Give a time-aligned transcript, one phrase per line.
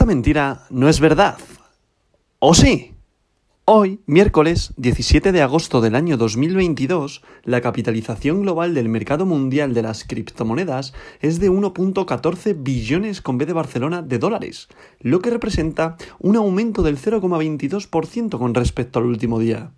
[0.00, 1.36] esta mentira no es verdad.
[2.38, 2.94] ¿O sí?
[3.66, 9.82] Hoy, miércoles 17 de agosto del año 2022, la capitalización global del mercado mundial de
[9.82, 14.68] las criptomonedas es de 1.14 billones con B de Barcelona de dólares,
[15.00, 19.70] lo que representa un aumento del 0,22% con respecto al último día.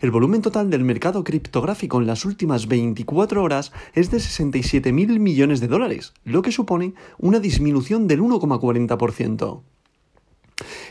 [0.00, 5.60] El volumen total del mercado criptográfico en las últimas 24 horas es de 67.000 millones
[5.60, 9.62] de dólares, lo que supone una disminución del 1,40%.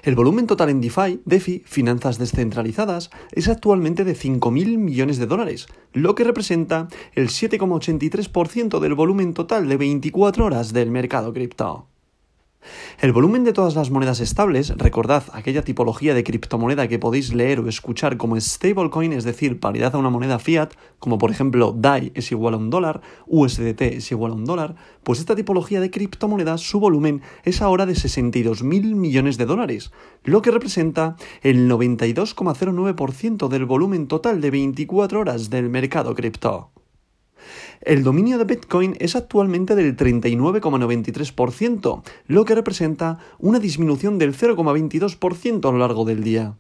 [0.03, 5.67] El volumen total en DeFi, DeFi, finanzas descentralizadas, es actualmente de 5.000 millones de dólares,
[5.93, 11.87] lo que representa el 7,83% del volumen total de 24 horas del mercado cripto.
[13.02, 17.62] El volumen de todas las monedas estables, recordad aquella tipología de criptomoneda que podéis leer
[17.62, 22.12] o escuchar como stablecoin, es decir, paridad a una moneda fiat, como por ejemplo DAI
[22.13, 25.91] es igual a un dólar, USDT es igual a un dólar, pues esta tipología de
[25.91, 29.91] criptomonedas, su volumen es ahora de 62.000 millones de dólares,
[30.26, 36.71] lo que representa el 92,09% del volumen total de 24 horas del mercado cripto.
[37.82, 45.67] El dominio de Bitcoin es actualmente del 39,93%, lo que representa una disminución del 0,22%
[45.67, 46.55] a lo largo del día.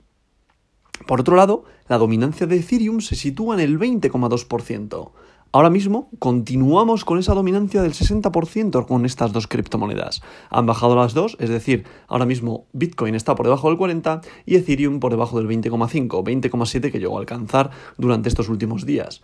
[1.07, 5.11] Por otro lado, la dominancia de Ethereum se sitúa en el 20,2%.
[5.51, 10.21] Ahora mismo continuamos con esa dominancia del 60% con estas dos criptomonedas.
[10.51, 14.57] Han bajado las dos, es decir, ahora mismo Bitcoin está por debajo del 40 y
[14.57, 19.23] Ethereum por debajo del 20,5, 20,7 que llegó a alcanzar durante estos últimos días.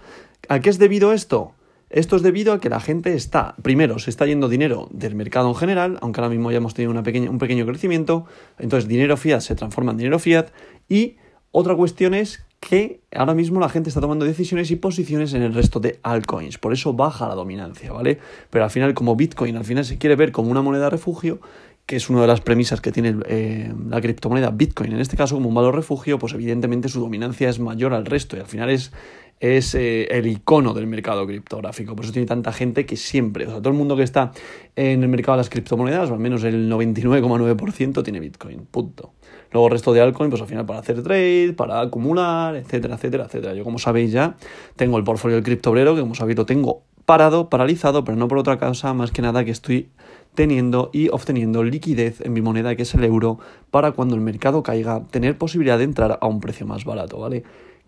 [0.49, 1.53] ¿A qué es debido esto?
[1.89, 5.49] Esto es debido a que la gente está, primero, se está yendo dinero del mercado
[5.49, 8.25] en general, aunque ahora mismo ya hemos tenido una pequeña, un pequeño crecimiento,
[8.57, 10.47] entonces dinero fiat se transforma en dinero fiat
[10.89, 11.17] y
[11.51, 15.53] otra cuestión es que ahora mismo la gente está tomando decisiones y posiciones en el
[15.53, 18.19] resto de altcoins, por eso baja la dominancia, ¿vale?
[18.49, 21.39] Pero al final, como Bitcoin al final se quiere ver como una moneda refugio,
[21.85, 25.35] que es una de las premisas que tiene eh, la criptomoneda Bitcoin, en este caso
[25.35, 28.71] como un valor refugio, pues evidentemente su dominancia es mayor al resto y al final
[28.71, 28.91] es
[29.39, 31.95] es eh, el icono del mercado criptográfico.
[31.95, 34.31] Por eso tiene tanta gente que siempre, o sea, todo el mundo que está
[34.75, 38.65] en el mercado de las criptomonedas, o al menos el 99,9% tiene Bitcoin.
[38.71, 39.13] Punto.
[39.51, 43.25] Luego el resto de altcoin, pues al final para hacer trade, para acumular, etcétera, etcétera,
[43.25, 43.53] etcétera.
[43.53, 44.35] Yo, como sabéis ya,
[44.75, 48.37] tengo el portfolio del criptobrero, que como sabéis lo tengo parado, paralizado, pero no por
[48.37, 49.89] otra causa, más que nada que estoy
[50.33, 53.39] teniendo y obteniendo liquidez en mi moneda, que es el euro,
[53.71, 57.43] para cuando el mercado caiga, tener posibilidad de entrar a un precio más barato, ¿vale?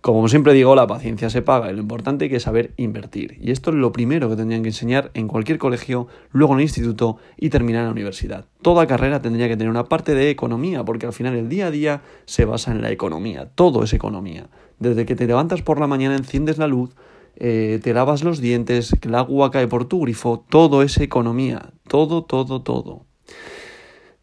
[0.07, 3.37] Como siempre digo, la paciencia se paga y lo importante es saber invertir.
[3.41, 6.63] Y esto es lo primero que tendrían que enseñar en cualquier colegio, luego en el
[6.63, 8.45] instituto y terminar en la universidad.
[8.61, 11.71] Toda carrera tendría que tener una parte de economía, porque al final el día a
[11.71, 13.49] día se basa en la economía.
[13.53, 14.47] Todo es economía.
[14.79, 16.95] Desde que te levantas por la mañana, enciendes la luz,
[17.35, 21.73] eh, te lavas los dientes, que el agua cae por tu grifo, todo es economía.
[21.85, 23.06] Todo, todo, todo.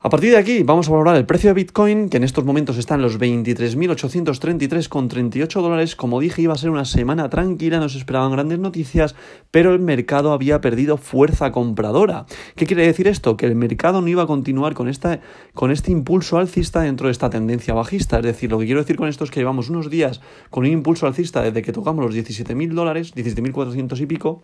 [0.06, 2.76] A partir de aquí vamos a valorar el precio de Bitcoin, que en estos momentos
[2.76, 5.96] está en los 23.833,38 dólares.
[5.96, 9.14] Como dije, iba a ser una semana tranquila, no se esperaban grandes noticias,
[9.50, 12.26] pero el mercado había perdido fuerza compradora.
[12.54, 13.38] ¿Qué quiere decir esto?
[13.38, 15.20] Que el mercado no iba a continuar con, esta,
[15.54, 18.18] con este impulso alcista dentro de esta tendencia bajista.
[18.18, 20.20] Es decir, lo que quiero decir con esto es que llevamos unos días
[20.50, 24.42] con un impulso alcista desde que tocamos los 17.000 dólares, 17.400 y pico,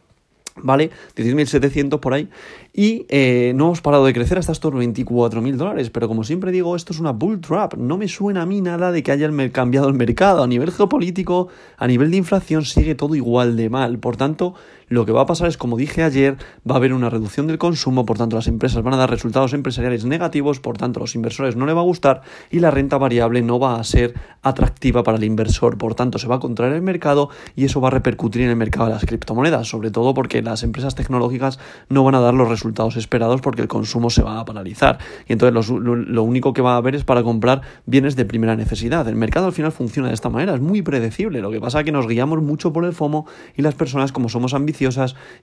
[0.56, 0.90] ¿vale?
[1.16, 2.28] 10.700 por ahí.
[2.72, 5.90] Y eh, no hemos parado de crecer hasta estos 24.000 dólares.
[5.90, 7.74] Pero como siempre digo, esto es una bull trap.
[7.74, 10.42] No me suena a mí nada de que haya cambiado el mercado.
[10.42, 13.98] A nivel geopolítico, a nivel de inflación, sigue todo igual de mal.
[13.98, 14.54] Por tanto,
[14.90, 16.36] lo que va a pasar es, como dije ayer,
[16.68, 19.52] va a haber una reducción del consumo, por tanto las empresas van a dar resultados
[19.52, 23.40] empresariales negativos, por tanto los inversores no le va a gustar y la renta variable
[23.40, 26.82] no va a ser atractiva para el inversor, por tanto se va a contraer el
[26.82, 30.42] mercado y eso va a repercutir en el mercado de las criptomonedas, sobre todo porque
[30.42, 34.40] las empresas tecnológicas no van a dar los resultados esperados porque el consumo se va
[34.40, 34.98] a paralizar.
[35.28, 39.06] Y entonces lo, único que va a haber es para comprar bienes de primera necesidad.
[39.06, 41.84] El mercado al final funciona de esta manera, es muy predecible, lo que pasa es
[41.84, 44.79] que nos guiamos mucho por el FOMO y las personas como somos ambiciosas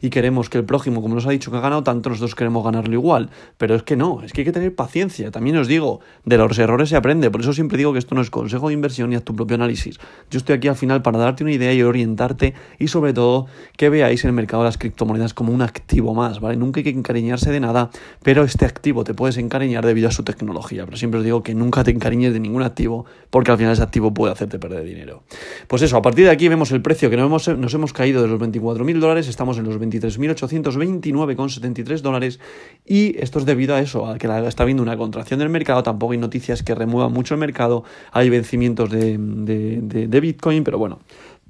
[0.01, 2.63] y queremos que el prójimo, como nos ha dicho que ha ganado tanto, nosotros queremos
[2.63, 3.29] ganarlo igual.
[3.57, 5.31] Pero es que no, es que hay que tener paciencia.
[5.31, 7.29] También os digo, de los errores se aprende.
[7.29, 9.55] Por eso siempre digo que esto no es consejo de inversión ni a tu propio
[9.55, 9.99] análisis.
[10.31, 13.47] Yo estoy aquí al final para darte una idea y orientarte y sobre todo
[13.77, 16.57] que veáis el mercado de las criptomonedas como un activo más, ¿vale?
[16.57, 17.89] Nunca hay que encariñarse de nada,
[18.23, 20.85] pero este activo te puedes encariñar debido a su tecnología.
[20.85, 23.83] Pero siempre os digo que nunca te encariñes de ningún activo porque al final ese
[23.83, 25.23] activo puede hacerte perder dinero.
[25.67, 28.21] Pues eso, a partir de aquí vemos el precio que nos hemos, nos hemos caído
[28.21, 32.39] de los 24.000 dólares estamos en los 23.829,73 dólares
[32.85, 36.13] y esto es debido a eso, a que está habiendo una contracción del mercado, tampoco
[36.13, 40.99] hay noticias que remuevan mucho el mercado, hay vencimientos de, de Bitcoin, pero bueno,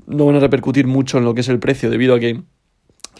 [0.06, 2.42] no van a repercutir mucho en lo que es el precio debido a que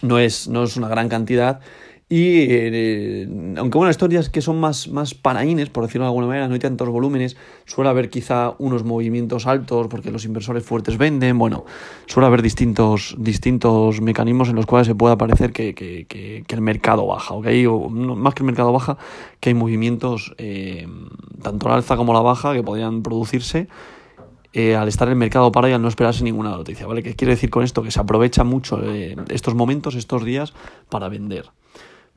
[0.02, 1.60] no es, no es una gran cantidad
[2.10, 3.28] Y eh,
[3.58, 6.60] aunque bueno, días que son más, más paraínes, por decirlo de alguna manera, no hay
[6.60, 11.66] tantos volúmenes, suele haber quizá unos movimientos altos porque los inversores fuertes venden, bueno,
[12.06, 16.62] suele haber distintos, distintos mecanismos en los cuales se puede parecer que, que, que, el
[16.62, 17.46] mercado baja, ¿ok?
[17.68, 18.96] O, más que el mercado baja,
[19.38, 20.88] que hay movimientos eh,
[21.42, 23.68] tanto la alza como la baja que podrían producirse
[24.54, 27.02] eh, al estar el mercado para y al no esperarse ninguna noticia, ¿vale?
[27.02, 27.82] ¿Qué quiere decir con esto?
[27.82, 28.80] Que se aprovecha mucho
[29.28, 30.54] estos momentos, estos días,
[30.88, 31.50] para vender.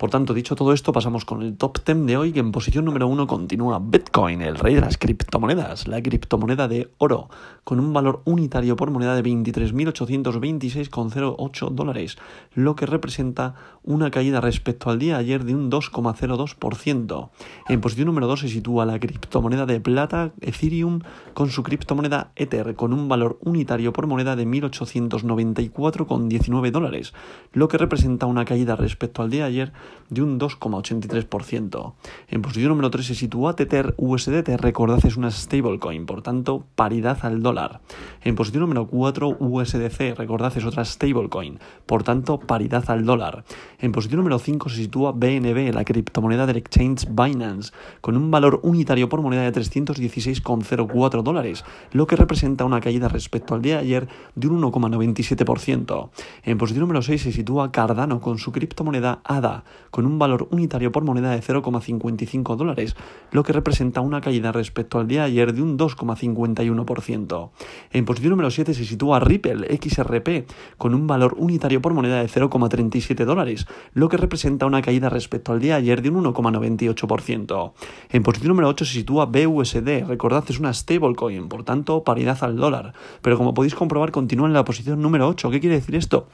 [0.01, 2.85] Por tanto, dicho todo esto, pasamos con el top 10 de hoy, que en posición
[2.85, 7.29] número 1 continúa Bitcoin, el rey de las criptomonedas, la criptomoneda de oro,
[7.63, 12.17] con un valor unitario por moneda de 23.826,08 dólares,
[12.55, 13.53] lo que representa
[13.83, 17.29] una caída respecto al día ayer de un 2,02%.
[17.69, 21.01] En posición número 2 se sitúa la criptomoneda de plata Ethereum
[21.35, 27.13] con su criptomoneda Ether, con un valor unitario por moneda de 1.894,19 dólares,
[27.53, 29.71] lo que representa una caída respecto al día ayer
[30.09, 31.93] de un 2,83%.
[32.27, 37.19] En posición número 3 se sitúa Tether USDT, recordad es una stablecoin, por tanto paridad
[37.21, 37.81] al dólar.
[38.23, 43.43] En posición número 4 USDC, recordad es otra stablecoin, por tanto paridad al dólar.
[43.79, 47.71] En posición número 5 se sitúa BNB, la criptomoneda del exchange Binance,
[48.01, 53.55] con un valor unitario por moneda de 316,04 dólares, lo que representa una caída respecto
[53.55, 56.09] al día de ayer de un 1,97%.
[56.43, 60.91] En posición número 6 se sitúa Cardano con su criptomoneda ADA, con un valor unitario
[60.91, 62.95] por moneda de 0,55 dólares,
[63.31, 67.49] lo que representa una caída respecto al día de ayer de un 2,51%.
[67.91, 72.27] En posición número 7 se sitúa Ripple XRP, con un valor unitario por moneda de
[72.27, 77.73] 0,37 dólares, lo que representa una caída respecto al día de ayer de un 1,98%.
[78.09, 82.57] En posición número 8 se sitúa BUSD, recordad es una stablecoin, por tanto paridad al
[82.57, 85.49] dólar, pero como podéis comprobar continúa en la posición número 8.
[85.51, 86.27] ¿Qué quiere decir esto?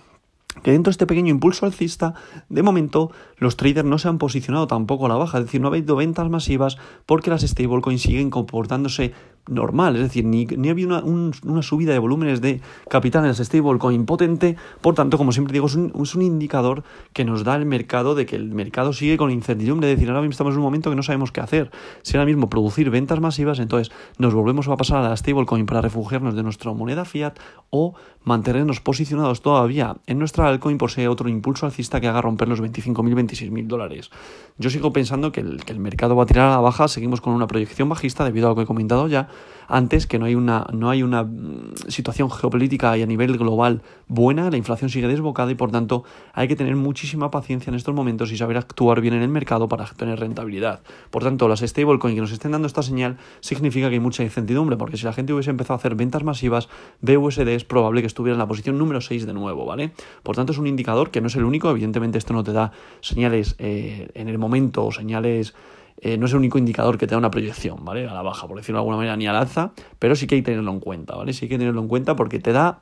[0.64, 2.14] Que dentro de este pequeño impulso alcista,
[2.50, 5.68] de momento los traders no se han posicionado tampoco a la baja, es decir, no
[5.68, 9.14] ha habido ventas masivas porque las stablecoins siguen comportándose
[9.48, 13.38] normal, es decir, ni, ni había una, una, subida de volúmenes de capital en las
[13.38, 16.84] stablecoin potente, por tanto, como siempre digo, es un, es un, indicador
[17.14, 20.22] que nos da el mercado de que el mercado sigue con incertidumbre, es decir, ahora
[20.22, 21.72] mismo estamos en un momento que no sabemos qué hacer,
[22.02, 25.82] si ahora mismo producir ventas masivas, entonces nos volvemos a pasar a la stablecoin para
[25.82, 27.34] refugiarnos de nuestra moneda fiat
[27.70, 32.22] o mantenernos posicionados todavía en nuestra altcoin por si hay otro impulso alcista que haga
[32.22, 34.12] romper los 25.000, 26.000 dólares.
[34.58, 37.22] Yo sigo pensando que el, que el mercado va a tirar a la baja, seguimos
[37.22, 39.30] con una proyección bajista debido a lo que he comentado ya,
[39.68, 43.82] antes que no hay una, no hay una mm, situación geopolítica y a nivel global
[44.08, 46.04] buena, la inflación sigue desbocada y por tanto
[46.34, 49.68] hay que tener muchísima paciencia en estos momentos y saber actuar bien en el mercado
[49.68, 50.82] para tener rentabilidad.
[51.12, 54.78] Por tanto, las stablecoins que nos estén dando esta señal significa que hay mucha incertidumbre,
[54.78, 56.70] porque si la gente hubiese empezado a hacer ventas masivas,
[57.02, 59.92] BUSD es probable que estuviera en la posición número 6 de nuevo, ¿vale?
[60.24, 62.72] Por tanto, es un indicador que no es el único, evidentemente esto no te da
[63.02, 65.54] señales eh, en el momento o señales
[66.00, 68.08] eh, no es el único indicador que te da una proyección, ¿vale?
[68.08, 70.42] A la baja, por decirlo de alguna manera, ni al alza, pero sí que hay
[70.42, 71.34] que tenerlo en cuenta, ¿vale?
[71.34, 72.82] Sí hay que tenerlo en cuenta porque te da...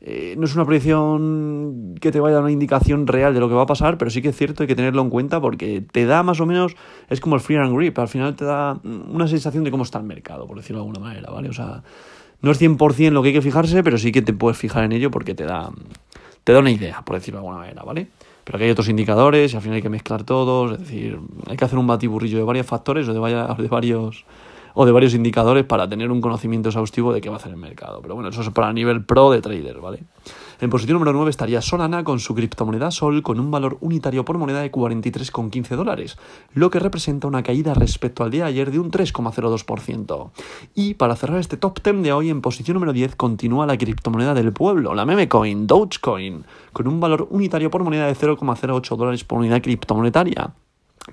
[0.00, 3.48] Eh, no es una proyección que te vaya a dar una indicación real de lo
[3.48, 5.82] que va a pasar, pero sí que es cierto, hay que tenerlo en cuenta porque
[5.90, 6.76] te da más o menos,
[7.08, 9.98] es como el free and grip, al final te da una sensación de cómo está
[9.98, 11.48] el mercado, por decirlo de alguna manera, ¿vale?
[11.48, 11.82] O sea,
[12.42, 14.92] no es 100% lo que hay que fijarse, pero sí que te puedes fijar en
[14.92, 15.70] ello porque te da,
[16.44, 18.08] te da una idea, por decirlo de alguna manera, ¿vale?
[18.46, 21.56] Pero que hay otros indicadores y al final hay que mezclar todos, es decir, hay
[21.56, 24.24] que hacer un batiburrillo de varios factores o de, de varios
[24.78, 27.56] o de varios indicadores para tener un conocimiento exhaustivo de qué va a hacer el
[27.56, 28.00] mercado.
[28.02, 30.04] Pero bueno, eso es para nivel pro de trader, ¿vale?
[30.58, 34.38] En posición número 9 estaría Solana con su criptomoneda Sol con un valor unitario por
[34.38, 36.16] moneda de 43,15 dólares,
[36.54, 40.30] lo que representa una caída respecto al día de ayer de un 3,02%.
[40.74, 44.32] Y para cerrar este top 10 de hoy, en posición número 10 continúa la criptomoneda
[44.32, 49.38] del pueblo, la memecoin, Dogecoin, con un valor unitario por moneda de 0,08 dólares por
[49.38, 50.54] unidad criptomonetaria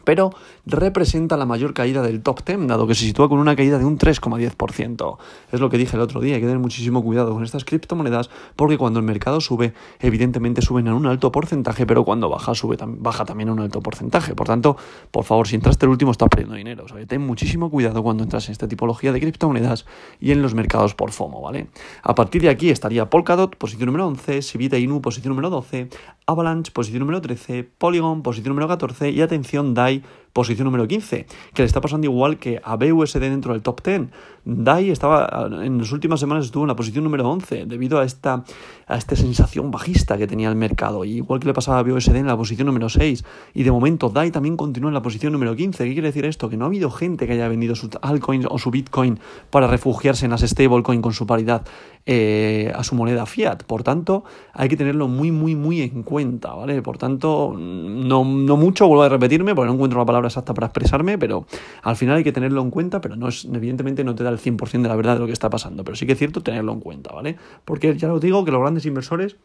[0.04, 0.32] pero
[0.66, 3.86] representa la mayor caída del top 10, dado que se sitúa con una caída de
[3.86, 5.18] un 3,10%.
[5.52, 8.30] Es lo que dije el otro día, hay que tener muchísimo cuidado con estas criptomonedas,
[8.56, 12.78] porque cuando el mercado sube, evidentemente suben en un alto porcentaje, pero cuando baja, sube,
[12.82, 14.36] baja también en un alto porcentaje.
[14.36, 14.78] Por tanto,
[15.12, 16.86] por favor, si entraste el último, estás perdiendo dinero.
[16.86, 19.86] O ten muchísimo cuidado cuando entras en esta tipología de criptomonedas
[20.20, 21.68] y en los mercados por FOMO, ¿vale?
[22.02, 25.90] A partir de aquí estaría Polkadot, posición número 11, Sivita Inu, posición número 12,
[26.26, 30.02] Avalanche, posición número 13, Polygon, posición número 14 y atención, DAI,
[30.34, 34.10] posición número 15, que le está pasando igual que a BUSD dentro del top 10.
[34.46, 38.44] DAI estaba, en las últimas semanas estuvo en la posición número 11 debido a esta,
[38.88, 41.06] a esta sensación bajista que tenía el mercado.
[41.06, 43.24] igual que le pasaba a BUSD en la posición número 6.
[43.54, 45.86] Y de momento DAI también continúa en la posición número 15.
[45.86, 46.50] ¿Qué quiere decir esto?
[46.50, 50.26] Que no ha habido gente que haya vendido su altcoin o su Bitcoin para refugiarse
[50.26, 51.64] en las stablecoin con su paridad
[52.06, 53.64] eh, a su moneda fiat.
[53.64, 56.82] Por tanto, hay que tenerlo muy, muy, muy en cuenta, ¿vale?
[56.82, 60.68] Por tanto, no, no mucho, vuelvo a repetirme, porque no encuentro la palabra exacta para
[60.68, 61.46] expresarme, pero
[61.82, 64.40] al final hay que tenerlo en cuenta, pero no es, evidentemente no te da el
[64.40, 66.74] 100% de la verdad de lo que está pasando, pero sí que es cierto tenerlo
[66.74, 67.38] en cuenta, ¿vale?
[67.66, 69.38] Porque ya os digo que los grandes inversores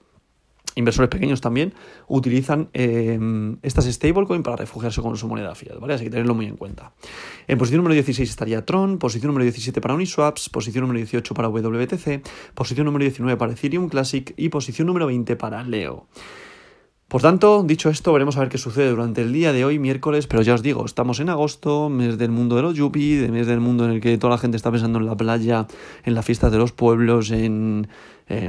[0.79, 1.75] inversores pequeños también
[2.07, 3.19] utilizan eh,
[3.63, 5.95] estas stablecoin para refugiarse con su moneda fiat, ¿vale?
[5.95, 6.93] Así que tenerlo muy en cuenta.
[7.47, 11.49] En posición número 16 estaría Tron, posición número 17 para Uniswaps, posición número 18 para
[11.49, 12.23] WTC,
[12.55, 16.07] posición número 19 para Ethereum Classic y posición número 20 para Leo.
[17.09, 20.27] Por tanto, dicho esto, veremos a ver qué sucede durante el día de hoy, miércoles,
[20.27, 23.47] pero ya os digo, estamos en agosto, mes del mundo de los yupi, de mes
[23.47, 25.67] del mundo en el que toda la gente está pensando en la playa,
[26.05, 27.89] en las fiestas de los pueblos, en,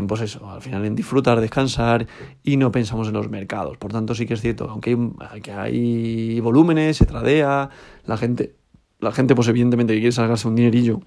[0.10, 2.06] pues eso, al final en disfrutar, descansar
[2.44, 3.78] y no pensamos en los mercados.
[3.78, 7.70] Por tanto, sí que es cierto, aunque hay, que hay volúmenes, se tradea,
[8.06, 8.58] la gente,
[9.00, 11.00] la gente pues evidentemente quiere salgarse un dinerillo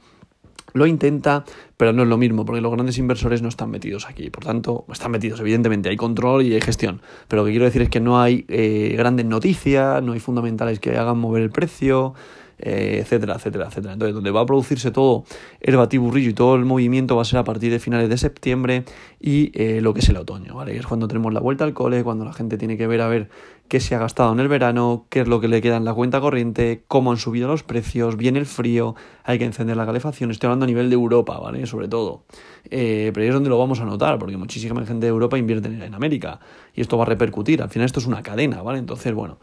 [0.72, 1.44] lo intenta,
[1.76, 4.30] pero no es lo mismo, porque los grandes inversores no están metidos aquí.
[4.30, 7.00] Por tanto, están metidos, evidentemente, hay control y hay gestión.
[7.28, 10.80] Pero lo que quiero decir es que no hay eh, grandes noticias, no hay fundamentales
[10.80, 12.14] que hagan mover el precio,
[12.58, 13.92] eh, etcétera, etcétera, etcétera.
[13.94, 15.24] Entonces, donde va a producirse todo
[15.60, 18.84] el batiburrillo y todo el movimiento va a ser a partir de finales de septiembre
[19.20, 20.76] y eh, lo que es el otoño, ¿vale?
[20.76, 23.28] Es cuando tenemos la vuelta al cole, cuando la gente tiene que ver a ver
[23.68, 25.94] qué se ha gastado en el verano, qué es lo que le queda en la
[25.94, 28.94] cuenta corriente, cómo han subido los precios, viene el frío,
[29.24, 30.30] hay que encender la calefacción.
[30.30, 31.64] Estoy hablando a nivel de Europa, ¿vale?
[31.66, 32.24] Sobre todo.
[32.70, 35.68] Eh, pero ahí es donde lo vamos a notar, porque muchísima gente de Europa invierte
[35.68, 36.38] en América
[36.74, 37.62] y esto va a repercutir.
[37.62, 38.78] Al final esto es una cadena, ¿vale?
[38.78, 39.38] Entonces, bueno.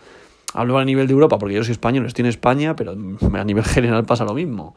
[0.54, 3.64] Hablo a nivel de Europa porque yo soy español, estoy en España, pero a nivel
[3.64, 4.76] general pasa lo mismo.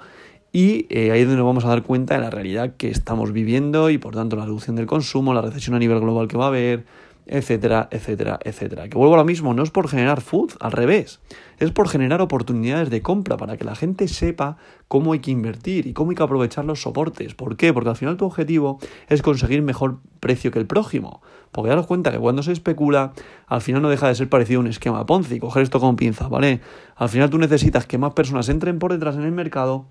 [0.52, 3.32] Y eh, ahí es donde nos vamos a dar cuenta de la realidad que estamos
[3.32, 6.44] viviendo y por tanto la reducción del consumo, la recesión a nivel global que va
[6.44, 6.84] a haber,
[7.26, 8.88] etcétera, etcétera, etcétera.
[8.88, 11.20] Que vuelvo a lo mismo, no es por generar food, al revés,
[11.58, 14.56] es por generar oportunidades de compra para que la gente sepa
[14.88, 17.34] cómo hay que invertir y cómo hay que aprovechar los soportes.
[17.34, 17.72] ¿Por qué?
[17.72, 21.22] Porque al final tu objetivo es conseguir mejor precio que el prójimo.
[21.52, 23.12] Porque daros cuenta que cuando se especula,
[23.46, 26.28] al final no deja de ser parecido a un esquema Ponzi, coger esto con pinza,
[26.28, 26.60] ¿vale?
[26.96, 29.86] Al final tú necesitas que más personas entren por detrás en el mercado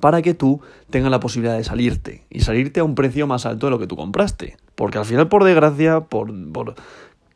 [0.00, 3.66] para que tú tengas la posibilidad de salirte y salirte a un precio más alto
[3.66, 4.56] de lo que tú compraste.
[4.80, 6.74] Porque al final, por desgracia, por, por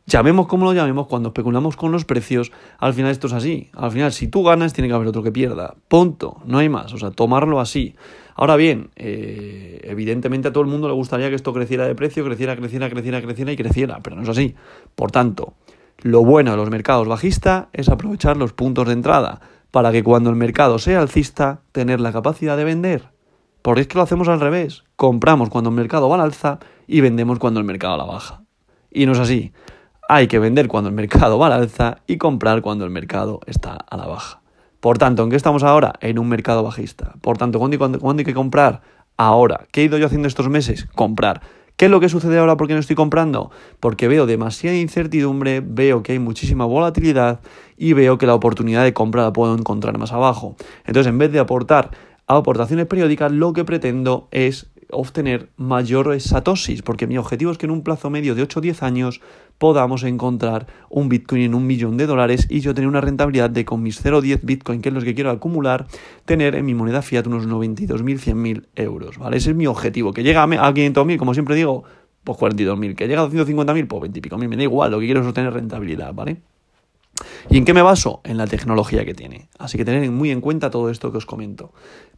[0.07, 3.69] llamemos como lo llamemos, cuando especulamos con los precios, al final esto es así.
[3.73, 5.75] Al final, si tú ganas, tiene que haber otro que pierda.
[5.87, 6.91] Punto, no hay más.
[6.93, 7.93] O sea, tomarlo así.
[8.33, 12.25] Ahora bien, eh, evidentemente a todo el mundo le gustaría que esto creciera de precio,
[12.25, 14.55] creciera, creciera, creciera, creciera y creciera, pero no es así.
[14.95, 15.53] Por tanto,
[16.01, 20.31] lo bueno de los mercados bajistas es aprovechar los puntos de entrada para que cuando
[20.31, 23.14] el mercado sea alcista, tener la capacidad de vender.
[23.65, 24.83] Porque es que lo hacemos al revés.
[24.95, 28.43] Compramos cuando el mercado va al alza y vendemos cuando el mercado a la baja.
[28.91, 29.53] Y no es así.
[30.07, 33.73] Hay que vender cuando el mercado va al alza y comprar cuando el mercado está
[33.73, 34.39] a la baja.
[34.79, 35.95] Por tanto, ¿en qué estamos ahora?
[36.01, 37.15] En un mercado bajista.
[37.21, 38.83] Por tanto, ¿cuándo, cuándo hay que comprar?
[39.17, 39.65] Ahora.
[39.71, 40.85] ¿Qué he ido yo haciendo estos meses?
[40.93, 41.41] Comprar.
[41.75, 43.49] ¿Qué es lo que sucede ahora porque no estoy comprando?
[43.79, 47.39] Porque veo demasiada incertidumbre, veo que hay muchísima volatilidad
[47.77, 50.55] y veo que la oportunidad de compra la puedo encontrar más abajo.
[50.85, 51.89] Entonces, en vez de aportar
[52.27, 57.71] aportaciones periódicas, lo que pretendo es obtener mayores satosis, porque mi objetivo es que en
[57.71, 59.21] un plazo medio de 8 o 10 años
[59.57, 63.65] podamos encontrar un Bitcoin en un millón de dólares y yo tener una rentabilidad de
[63.65, 65.87] con mis 0,10 Bitcoin, que es los que quiero acumular,
[66.25, 69.37] tener en mi moneda fiat unos 92.000, 100.000 euros, ¿vale?
[69.37, 71.83] Ese es mi objetivo, que llega a 500.000, como siempre digo,
[72.23, 74.99] pues 42.000, que llega a 250.000, pues 20 y pico mil, me da igual, lo
[74.99, 76.41] que quiero es obtener rentabilidad, ¿vale?
[77.49, 78.21] ¿Y en qué me baso?
[78.23, 79.47] En la tecnología que tiene.
[79.57, 81.71] Así que tener muy en cuenta todo esto que os comento.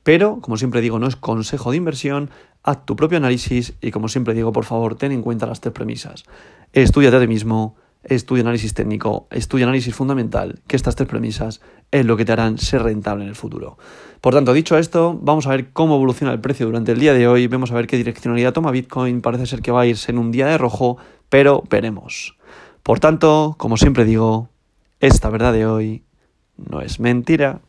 [0.07, 2.29] Pero, como siempre digo, no es consejo de inversión,
[2.63, 5.73] haz tu propio análisis y, como siempre digo, por favor, ten en cuenta las tres
[5.73, 6.23] premisas.
[6.71, 11.59] Estudiate a ti mismo, estudia análisis técnico, estudia análisis fundamental, que estas tres premisas
[11.91, 13.77] es lo que te harán ser rentable en el futuro.
[14.21, 17.27] Por tanto, dicho esto, vamos a ver cómo evoluciona el precio durante el día de
[17.27, 20.19] hoy, vamos a ver qué direccionalidad toma Bitcoin, parece ser que va a irse en
[20.19, 20.95] un día de rojo,
[21.27, 22.37] pero veremos.
[22.81, 24.47] Por tanto, como siempre digo,
[25.01, 26.05] esta verdad de hoy
[26.55, 27.59] no es mentira.